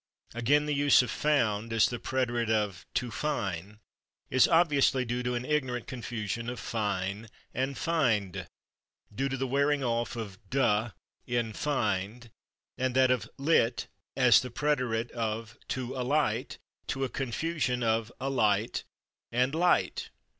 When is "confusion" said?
5.85-6.49, 17.07-17.83